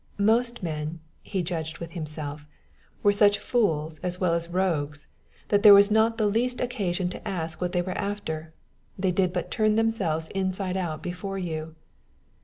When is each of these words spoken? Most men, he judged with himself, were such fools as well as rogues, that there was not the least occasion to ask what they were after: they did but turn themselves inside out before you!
Most 0.17 0.63
men, 0.63 0.99
he 1.21 1.43
judged 1.43 1.77
with 1.77 1.91
himself, 1.91 2.47
were 3.03 3.11
such 3.13 3.37
fools 3.37 3.99
as 3.99 4.19
well 4.19 4.33
as 4.33 4.49
rogues, 4.49 5.05
that 5.49 5.61
there 5.61 5.75
was 5.75 5.91
not 5.91 6.17
the 6.17 6.25
least 6.25 6.59
occasion 6.59 7.07
to 7.09 7.27
ask 7.27 7.61
what 7.61 7.71
they 7.71 7.83
were 7.83 7.91
after: 7.95 8.51
they 8.97 9.11
did 9.11 9.31
but 9.31 9.51
turn 9.51 9.75
themselves 9.75 10.29
inside 10.29 10.75
out 10.75 11.03
before 11.03 11.37
you! 11.37 11.75